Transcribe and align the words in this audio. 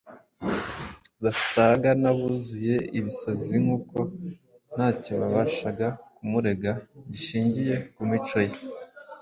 Basaga 1.23 1.89
n’abuzuye 2.01 2.75
ibisazi, 2.97 3.55
kuko 3.67 3.99
ntacyo 4.75 5.13
babashaga 5.21 5.87
kumurega 6.15 6.71
gishingiye 7.11 7.75
ku 7.95 8.01
mico 8.09 8.37
ye 8.47 8.57